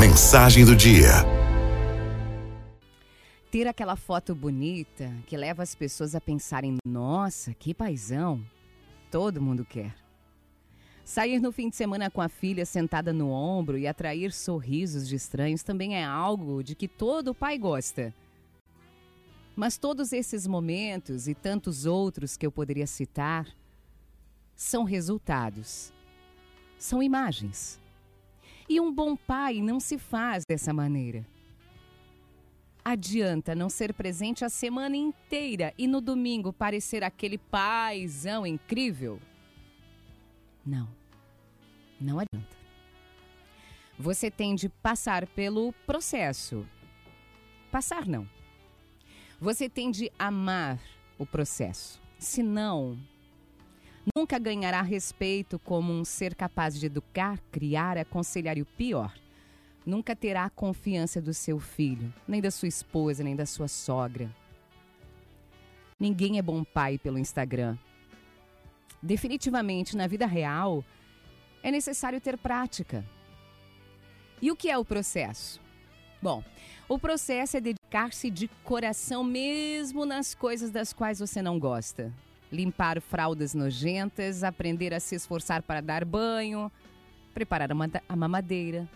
Mensagem 0.00 0.64
do 0.64 0.74
dia. 0.74 1.10
Ter 3.50 3.66
aquela 3.66 3.96
foto 3.96 4.34
bonita 4.34 5.14
que 5.26 5.36
leva 5.36 5.62
as 5.62 5.74
pessoas 5.74 6.14
a 6.14 6.20
pensarem: 6.22 6.78
nossa, 6.86 7.52
que 7.52 7.74
paizão. 7.74 8.42
Todo 9.10 9.42
mundo 9.42 9.62
quer. 9.62 9.94
Sair 11.04 11.38
no 11.38 11.52
fim 11.52 11.68
de 11.68 11.76
semana 11.76 12.10
com 12.10 12.22
a 12.22 12.30
filha 12.30 12.64
sentada 12.64 13.12
no 13.12 13.28
ombro 13.28 13.76
e 13.76 13.86
atrair 13.86 14.32
sorrisos 14.32 15.06
de 15.06 15.16
estranhos 15.16 15.62
também 15.62 15.94
é 15.94 16.02
algo 16.02 16.62
de 16.62 16.74
que 16.74 16.88
todo 16.88 17.34
pai 17.34 17.58
gosta. 17.58 18.14
Mas 19.54 19.76
todos 19.76 20.14
esses 20.14 20.46
momentos 20.46 21.28
e 21.28 21.34
tantos 21.34 21.84
outros 21.84 22.38
que 22.38 22.46
eu 22.46 22.50
poderia 22.50 22.86
citar 22.86 23.46
são 24.56 24.82
resultados, 24.82 25.92
são 26.78 27.02
imagens. 27.02 27.78
E 28.70 28.80
um 28.80 28.92
bom 28.92 29.16
pai 29.16 29.60
não 29.60 29.80
se 29.80 29.98
faz 29.98 30.44
dessa 30.48 30.72
maneira. 30.72 31.26
Adianta 32.84 33.52
não 33.52 33.68
ser 33.68 33.92
presente 33.92 34.44
a 34.44 34.48
semana 34.48 34.96
inteira 34.96 35.74
e 35.76 35.88
no 35.88 36.00
domingo 36.00 36.52
parecer 36.52 37.02
aquele 37.02 37.36
paizão 37.36 38.46
incrível? 38.46 39.20
Não, 40.64 40.88
não 42.00 42.20
adianta. 42.20 42.56
Você 43.98 44.30
tem 44.30 44.54
de 44.54 44.68
passar 44.68 45.26
pelo 45.26 45.72
processo. 45.84 46.64
Passar 47.72 48.06
não. 48.06 48.24
Você 49.40 49.68
tem 49.68 49.90
de 49.90 50.12
amar 50.16 50.80
o 51.18 51.26
processo. 51.26 52.00
Senão, 52.20 52.96
nunca 54.16 54.38
ganhará 54.38 54.82
respeito 54.82 55.58
como 55.58 55.92
um 55.92 56.04
ser 56.04 56.34
capaz 56.34 56.78
de 56.78 56.86
educar, 56.86 57.38
criar, 57.50 57.98
aconselhar 57.98 58.56
e 58.56 58.62
o 58.62 58.66
pior, 58.66 59.14
nunca 59.84 60.16
terá 60.16 60.44
a 60.44 60.50
confiança 60.50 61.20
do 61.20 61.34
seu 61.34 61.58
filho, 61.58 62.12
nem 62.26 62.40
da 62.40 62.50
sua 62.50 62.68
esposa, 62.68 63.22
nem 63.22 63.36
da 63.36 63.46
sua 63.46 63.68
sogra. 63.68 64.30
Ninguém 65.98 66.38
é 66.38 66.42
bom 66.42 66.64
pai 66.64 66.98
pelo 66.98 67.18
Instagram. 67.18 67.76
Definitivamente, 69.02 69.96
na 69.96 70.06
vida 70.06 70.26
real, 70.26 70.84
é 71.62 71.70
necessário 71.70 72.20
ter 72.20 72.38
prática. 72.38 73.04
E 74.40 74.50
o 74.50 74.56
que 74.56 74.70
é 74.70 74.78
o 74.78 74.84
processo? 74.84 75.60
Bom, 76.22 76.42
o 76.88 76.98
processo 76.98 77.56
é 77.56 77.60
dedicar-se 77.60 78.30
de 78.30 78.48
coração 78.62 79.22
mesmo 79.22 80.04
nas 80.06 80.34
coisas 80.34 80.70
das 80.70 80.92
quais 80.92 81.18
você 81.18 81.42
não 81.42 81.58
gosta. 81.58 82.12
Limpar 82.50 83.00
fraldas 83.00 83.54
nojentas, 83.54 84.42
aprender 84.42 84.92
a 84.92 85.00
se 85.00 85.14
esforçar 85.14 85.62
para 85.62 85.80
dar 85.80 86.04
banho, 86.04 86.70
preparar 87.32 87.70
a 88.08 88.16
mamadeira, 88.16 88.88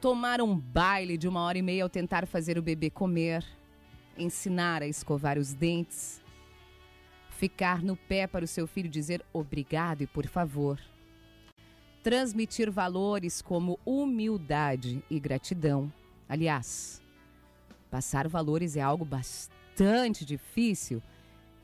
tomar 0.00 0.40
um 0.40 0.56
baile 0.56 1.16
de 1.16 1.28
uma 1.28 1.42
hora 1.42 1.58
e 1.58 1.62
meia 1.62 1.82
ao 1.82 1.88
tentar 1.88 2.26
fazer 2.26 2.58
o 2.58 2.62
bebê 2.62 2.90
comer, 2.90 3.44
ensinar 4.16 4.82
a 4.82 4.86
escovar 4.86 5.38
os 5.38 5.54
dentes, 5.54 6.20
ficar 7.30 7.82
no 7.82 7.96
pé 7.96 8.26
para 8.26 8.44
o 8.44 8.48
seu 8.48 8.66
filho 8.66 8.88
dizer 8.88 9.24
obrigado 9.32 10.02
e 10.02 10.06
por 10.06 10.26
favor, 10.26 10.80
transmitir 12.02 12.70
valores 12.70 13.40
como 13.40 13.78
humildade 13.84 15.02
e 15.08 15.20
gratidão. 15.20 15.92
Aliás, 16.28 17.00
passar 17.90 18.26
valores 18.28 18.76
é 18.76 18.80
algo 18.80 19.04
bastante 19.04 20.24
difícil, 20.24 21.02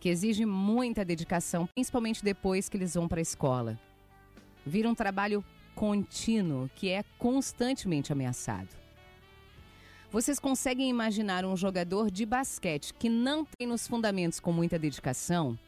que 0.05 0.11
exige 0.11 0.45
muita 0.45 1.03
dedicação, 1.03 1.67
principalmente 1.75 2.23
depois 2.23 2.69
que 2.69 2.77
eles 2.77 2.93
vão 2.93 3.09
para 3.09 3.21
a 3.21 3.23
escola. 3.23 3.81
Vira 4.67 4.87
um 4.87 4.95
trabalho 4.95 5.43
contínuo 5.75 6.69
que 6.75 6.91
é 6.91 7.03
constantemente 7.17 8.13
ameaçado. 8.13 8.69
Vocês 10.11 10.39
conseguem 10.39 10.91
imaginar 10.91 11.47
um 11.47 11.57
jogador 11.57 12.11
de 12.11 12.27
basquete 12.27 12.93
que 12.93 13.09
não 13.09 13.47
tem 13.47 13.67
nos 13.67 13.89
fundamentos 13.89 14.39
com 14.39 14.53
muita 14.53 14.79
dedicação, 14.79 15.59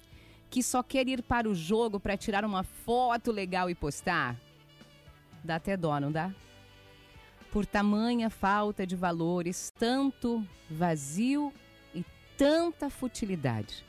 que 0.51 0.63
só 0.63 0.83
quer 0.83 1.09
ir 1.09 1.23
para 1.23 1.49
o 1.49 1.55
jogo 1.55 1.99
para 1.99 2.15
tirar 2.15 2.45
uma 2.45 2.63
foto 2.63 3.33
legal 3.33 3.71
e 3.71 3.75
postar? 3.75 4.39
Dá 5.43 5.55
até 5.55 5.79
dó, 5.79 5.99
não 5.99 6.13
dá? 6.13 6.31
por 7.51 7.65
tamanha 7.65 8.29
falta 8.29 8.87
de 8.87 8.95
valores, 8.95 9.73
tanto 9.79 10.47
vazio 10.69 11.51
e 11.95 12.05
tanta 12.37 12.91
futilidade. 12.91 13.83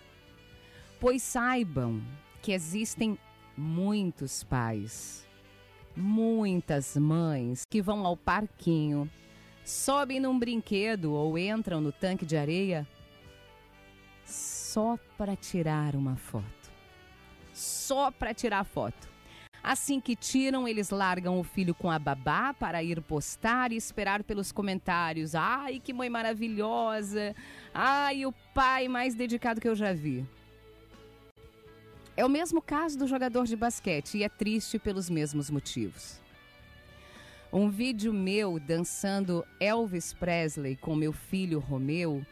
Pois 1.00 1.22
saibam 1.22 2.02
que 2.42 2.52
existem 2.52 3.20
muitos 3.56 4.44
pais, 4.44 5.28
muitas 5.96 6.98
mães 6.98 7.64
que 7.70 7.82
vão 7.84 8.04
ao 8.04 8.18
parquinho, 8.18 9.10
sobem 9.64 10.20
num 10.20 10.40
brinquedo 10.40 11.14
ou 11.14 11.38
entram 11.38 11.80
no 11.80 11.92
tanque 11.92 12.26
de 12.26 12.36
areia 12.36 12.88
só 14.26 14.98
para 15.18 15.36
tirar 15.36 15.96
uma 15.96 16.16
foto. 16.16 16.46
Só 17.54 18.10
para 18.10 18.34
tirar 18.34 18.64
foto. 18.64 19.08
Assim 19.64 20.00
que 20.00 20.16
tiram, 20.16 20.68
eles 20.68 20.90
largam 20.90 21.40
o 21.40 21.44
filho 21.44 21.76
com 21.76 21.92
a 21.92 22.00
babá 22.00 22.54
para 22.54 22.82
ir 22.82 23.02
postar 23.02 23.72
e 23.72 23.76
esperar 23.76 24.24
pelos 24.24 24.52
comentários. 24.52 25.36
Ai, 25.36 25.80
que 25.80 25.94
mãe 25.94 26.10
maravilhosa! 26.10 27.36
Ai, 27.74 28.26
o 28.26 28.32
pai 28.54 28.88
mais 28.88 29.14
dedicado 29.14 29.60
que 29.60 29.68
eu 29.68 29.76
já 29.76 29.94
vi. 29.94 30.26
É 32.18 32.26
o 32.26 32.30
mesmo 32.30 32.64
caso 32.64 32.98
do 32.98 33.06
jogador 33.06 33.46
de 33.46 33.56
basquete 33.56 34.18
e 34.18 34.24
é 34.24 34.28
triste 34.28 34.80
pelos 34.80 35.08
mesmos 35.08 35.52
motivos. 35.52 36.20
Um 37.54 37.70
vídeo 37.70 38.12
meu 38.12 38.60
dançando 38.60 39.46
Elvis 39.60 40.14
Presley 40.14 40.76
com 40.78 40.96
meu 40.96 41.14
filho 41.14 41.60
Romeu 41.60 42.26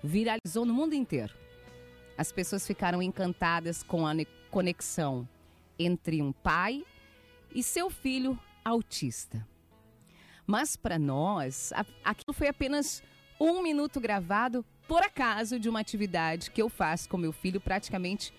viralizou 0.00 0.64
no 0.64 0.72
mundo 0.72 0.94
inteiro. 0.94 1.34
As 2.16 2.30
pessoas 2.30 2.64
ficaram 2.64 3.02
encantadas 3.02 3.82
com 3.82 4.06
a 4.06 4.12
conexão 4.48 5.28
entre 5.76 6.22
um 6.22 6.30
pai 6.30 6.84
e 7.52 7.64
seu 7.64 7.90
filho 7.90 8.38
autista. 8.64 9.44
Mas 10.46 10.76
para 10.76 11.00
nós, 11.00 11.72
aquilo 12.04 12.32
foi 12.32 12.46
apenas 12.46 13.02
um 13.40 13.60
minuto 13.60 14.00
gravado 14.00 14.64
por 14.86 15.02
acaso 15.02 15.58
de 15.58 15.68
uma 15.68 15.80
atividade 15.80 16.52
que 16.52 16.62
eu 16.62 16.68
faço 16.68 17.08
com 17.08 17.16
meu 17.16 17.32
filho 17.32 17.60
praticamente 17.60 18.32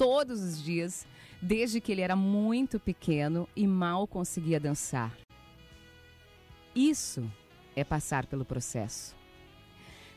todos 0.00 0.42
os 0.42 0.64
dias, 0.64 1.06
desde 1.42 1.78
que 1.78 1.92
ele 1.92 2.00
era 2.00 2.16
muito 2.16 2.80
pequeno 2.80 3.46
e 3.54 3.66
mal 3.66 4.06
conseguia 4.06 4.58
dançar. 4.58 5.14
Isso 6.74 7.30
é 7.76 7.84
passar 7.84 8.24
pelo 8.24 8.46
processo 8.46 9.20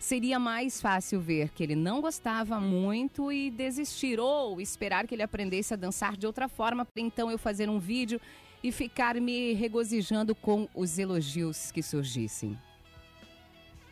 seria 0.03 0.37
mais 0.37 0.81
fácil 0.81 1.21
ver 1.21 1.49
que 1.51 1.63
ele 1.63 1.77
não 1.77 2.01
gostava 2.01 2.59
muito 2.59 3.31
e 3.31 3.49
desistir, 3.49 4.19
ou 4.19 4.59
esperar 4.59 5.07
que 5.07 5.15
ele 5.15 5.23
aprendesse 5.23 5.73
a 5.73 5.77
dançar 5.77 6.17
de 6.17 6.27
outra 6.27 6.49
forma, 6.49 6.83
para 6.83 7.01
então 7.01 7.31
eu 7.31 7.37
fazer 7.37 7.69
um 7.69 7.79
vídeo 7.79 8.19
e 8.61 8.69
ficar 8.69 9.15
me 9.15 9.53
regozijando 9.53 10.35
com 10.35 10.67
os 10.75 10.99
elogios 10.99 11.71
que 11.71 11.81
surgissem. 11.81 12.59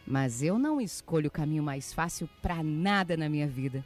Mas 0.06 0.44
eu 0.44 0.59
não 0.59 0.81
escolho 0.81 1.30
o 1.30 1.31
caminho 1.31 1.63
mais 1.63 1.94
fácil 1.94 2.30
para 2.41 2.62
nada 2.62 3.16
na 3.16 3.30
minha 3.30 3.47
vida. 3.47 3.85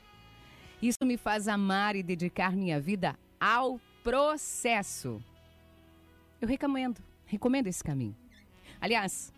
Isso 0.86 1.04
me 1.04 1.18
faz 1.18 1.48
amar 1.48 1.96
e 1.96 2.04
dedicar 2.04 2.56
minha 2.56 2.80
vida 2.80 3.18
ao 3.40 3.82
processo. 4.04 5.20
Eu 6.40 6.48
recomendo, 6.48 7.02
recomendo 7.26 7.66
esse 7.66 7.84
caminho. 7.84 8.16
Aliás, 8.80 9.34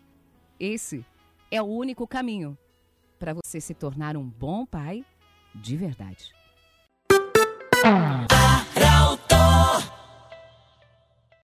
esse 0.59 1.05
é 1.49 1.61
o 1.61 1.65
único 1.65 2.05
caminho 2.05 2.57
para 3.17 3.33
você 3.33 3.61
se 3.61 3.73
tornar 3.73 4.17
um 4.17 4.27
bom 4.27 4.65
pai 4.65 5.05
de 5.55 5.77
verdade. 5.77 6.33